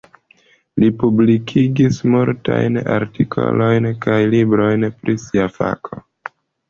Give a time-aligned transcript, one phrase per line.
[0.83, 6.01] Li publikigis multajn artikolojn kaj librojn pri sia fako.